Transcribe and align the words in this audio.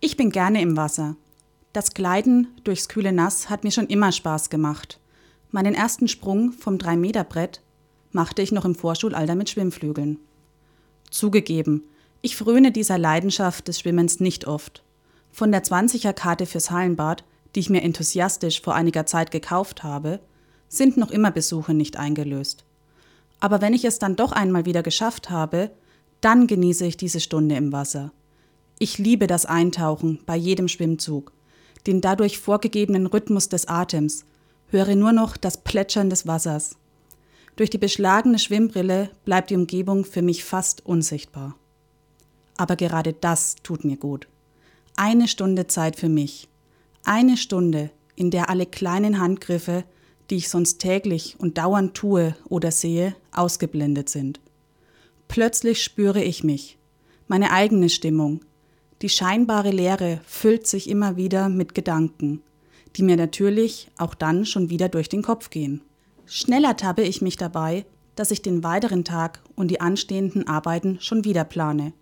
Ich 0.00 0.16
bin 0.16 0.30
gerne 0.30 0.62
im 0.62 0.76
Wasser. 0.76 1.16
Das 1.72 1.92
Gleiten 1.92 2.46
durchs 2.62 2.88
kühle 2.88 3.12
Nass 3.12 3.50
hat 3.50 3.64
mir 3.64 3.72
schon 3.72 3.88
immer 3.88 4.12
Spaß 4.12 4.48
gemacht. 4.48 5.00
Meinen 5.50 5.74
ersten 5.74 6.06
Sprung 6.06 6.52
vom 6.52 6.76
3-Meter-Brett 6.76 7.62
machte 8.12 8.42
ich 8.42 8.52
noch 8.52 8.64
im 8.64 8.76
Vorschulalter 8.76 9.34
mit 9.34 9.50
Schwimmflügeln. 9.50 10.18
Zugegeben, 11.10 11.82
ich 12.22 12.36
fröne 12.36 12.70
dieser 12.70 12.96
Leidenschaft 12.96 13.66
des 13.66 13.80
Schwimmens 13.80 14.20
nicht 14.20 14.46
oft. 14.46 14.84
Von 15.32 15.50
der 15.50 15.64
20er-Karte 15.64 16.46
fürs 16.46 16.70
Hallenbad, 16.70 17.24
die 17.54 17.60
ich 17.60 17.70
mir 17.70 17.82
enthusiastisch 17.82 18.62
vor 18.62 18.76
einiger 18.76 19.04
Zeit 19.04 19.32
gekauft 19.32 19.82
habe, 19.82 20.20
sind 20.68 20.96
noch 20.96 21.10
immer 21.10 21.32
Besuche 21.32 21.74
nicht 21.74 21.96
eingelöst. 21.96 22.64
Aber 23.40 23.60
wenn 23.60 23.74
ich 23.74 23.84
es 23.84 23.98
dann 23.98 24.14
doch 24.14 24.30
einmal 24.30 24.64
wieder 24.64 24.84
geschafft 24.84 25.28
habe, 25.28 25.72
dann 26.20 26.46
genieße 26.46 26.86
ich 26.86 26.96
diese 26.96 27.20
Stunde 27.20 27.56
im 27.56 27.72
Wasser. 27.72 28.12
Ich 28.80 28.98
liebe 28.98 29.26
das 29.26 29.44
Eintauchen 29.44 30.20
bei 30.24 30.36
jedem 30.36 30.68
Schwimmzug, 30.68 31.32
den 31.86 32.00
dadurch 32.00 32.38
vorgegebenen 32.38 33.06
Rhythmus 33.06 33.48
des 33.48 33.66
Atems, 33.66 34.24
höre 34.68 34.94
nur 34.94 35.12
noch 35.12 35.36
das 35.36 35.64
Plätschern 35.64 36.10
des 36.10 36.26
Wassers. 36.26 36.76
Durch 37.56 37.70
die 37.70 37.78
beschlagene 37.78 38.38
Schwimmbrille 38.38 39.10
bleibt 39.24 39.50
die 39.50 39.56
Umgebung 39.56 40.04
für 40.04 40.22
mich 40.22 40.44
fast 40.44 40.86
unsichtbar. 40.86 41.56
Aber 42.56 42.76
gerade 42.76 43.14
das 43.14 43.56
tut 43.64 43.84
mir 43.84 43.96
gut. 43.96 44.28
Eine 44.94 45.26
Stunde 45.26 45.66
Zeit 45.66 45.96
für 45.96 46.08
mich. 46.08 46.48
Eine 47.04 47.36
Stunde, 47.36 47.90
in 48.14 48.30
der 48.30 48.48
alle 48.48 48.66
kleinen 48.66 49.18
Handgriffe, 49.18 49.84
die 50.30 50.36
ich 50.36 50.48
sonst 50.48 50.78
täglich 50.78 51.36
und 51.38 51.58
dauernd 51.58 51.94
tue 51.94 52.36
oder 52.48 52.70
sehe, 52.70 53.16
ausgeblendet 53.32 54.08
sind. 54.08 54.40
Plötzlich 55.26 55.82
spüre 55.82 56.22
ich 56.22 56.44
mich, 56.44 56.78
meine 57.26 57.50
eigene 57.50 57.88
Stimmung. 57.88 58.40
Die 59.00 59.08
scheinbare 59.08 59.70
Leere 59.70 60.20
füllt 60.26 60.66
sich 60.66 60.90
immer 60.90 61.16
wieder 61.16 61.48
mit 61.48 61.74
Gedanken, 61.74 62.42
die 62.96 63.04
mir 63.04 63.16
natürlich 63.16 63.90
auch 63.96 64.14
dann 64.14 64.44
schon 64.44 64.70
wieder 64.70 64.88
durch 64.88 65.08
den 65.08 65.22
Kopf 65.22 65.50
gehen. 65.50 65.82
Schneller 66.26 66.76
tappe 66.76 67.02
ich 67.02 67.22
mich 67.22 67.36
dabei, 67.36 67.86
dass 68.16 68.32
ich 68.32 68.42
den 68.42 68.64
weiteren 68.64 69.04
Tag 69.04 69.40
und 69.54 69.70
die 69.70 69.80
anstehenden 69.80 70.48
Arbeiten 70.48 70.98
schon 71.00 71.24
wieder 71.24 71.44
plane. 71.44 71.92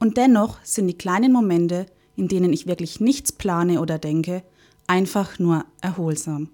Und 0.00 0.16
dennoch 0.16 0.58
sind 0.64 0.88
die 0.88 0.98
kleinen 0.98 1.32
Momente, 1.32 1.86
in 2.16 2.26
denen 2.26 2.52
ich 2.52 2.66
wirklich 2.66 2.98
nichts 2.98 3.30
plane 3.30 3.80
oder 3.80 3.98
denke, 3.98 4.42
einfach 4.88 5.38
nur 5.38 5.64
erholsam. 5.80 6.50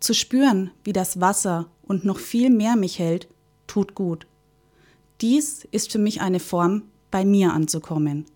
Zu 0.00 0.12
spüren, 0.12 0.72
wie 0.82 0.92
das 0.92 1.20
Wasser 1.20 1.70
und 1.82 2.04
noch 2.04 2.18
viel 2.18 2.50
mehr 2.50 2.74
mich 2.74 2.98
hält, 2.98 3.28
tut 3.68 3.94
gut. 3.94 4.26
Dies 5.20 5.66
ist 5.70 5.92
für 5.92 5.98
mich 5.98 6.20
eine 6.20 6.40
Form, 6.40 6.82
bei 7.10 7.24
mir 7.24 7.52
anzukommen. 7.52 8.26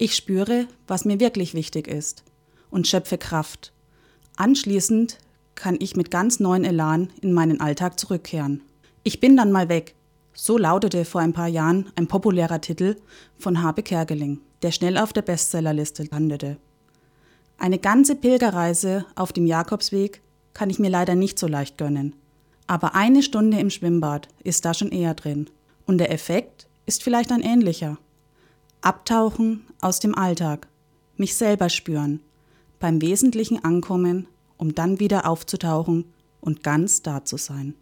Ich 0.00 0.14
spüre, 0.14 0.68
was 0.86 1.04
mir 1.04 1.18
wirklich 1.18 1.54
wichtig 1.54 1.88
ist 1.88 2.22
und 2.70 2.86
schöpfe 2.86 3.18
Kraft. 3.18 3.72
Anschließend 4.36 5.18
kann 5.56 5.76
ich 5.80 5.96
mit 5.96 6.12
ganz 6.12 6.38
neuen 6.38 6.64
Elan 6.64 7.10
in 7.20 7.32
meinen 7.32 7.60
Alltag 7.60 7.98
zurückkehren. 7.98 8.62
Ich 9.02 9.18
bin 9.18 9.36
dann 9.36 9.50
mal 9.50 9.68
weg. 9.68 9.96
So 10.32 10.56
lautete 10.56 11.04
vor 11.04 11.20
ein 11.20 11.32
paar 11.32 11.48
Jahren 11.48 11.90
ein 11.96 12.06
populärer 12.06 12.60
Titel 12.60 12.94
von 13.38 13.60
Habe 13.60 13.82
Kerkeling, 13.82 14.40
der 14.62 14.70
schnell 14.70 14.98
auf 14.98 15.12
der 15.12 15.22
Bestsellerliste 15.22 16.04
landete. 16.04 16.58
Eine 17.58 17.80
ganze 17.80 18.14
Pilgerreise 18.14 19.04
auf 19.16 19.32
dem 19.32 19.46
Jakobsweg 19.46 20.20
kann 20.54 20.70
ich 20.70 20.78
mir 20.78 20.90
leider 20.90 21.16
nicht 21.16 21.40
so 21.40 21.48
leicht 21.48 21.76
gönnen. 21.76 22.14
Aber 22.68 22.94
eine 22.94 23.24
Stunde 23.24 23.58
im 23.58 23.70
Schwimmbad 23.70 24.28
ist 24.44 24.64
da 24.64 24.74
schon 24.74 24.92
eher 24.92 25.14
drin. 25.14 25.50
Und 25.86 25.98
der 25.98 26.12
Effekt 26.12 26.68
ist 26.86 27.02
vielleicht 27.02 27.32
ein 27.32 27.42
ähnlicher. 27.42 27.98
Abtauchen 28.80 29.66
aus 29.80 30.00
dem 30.00 30.14
Alltag, 30.14 30.68
mich 31.16 31.34
selber 31.34 31.68
spüren, 31.68 32.20
beim 32.78 33.00
Wesentlichen 33.00 33.64
ankommen 33.64 34.28
um 34.58 34.74
dann 34.74 35.00
wieder 35.00 35.26
aufzutauchen 35.26 36.04
und 36.40 36.62
ganz 36.62 37.00
da 37.02 37.24
zu 37.24 37.38
sein. 37.38 37.74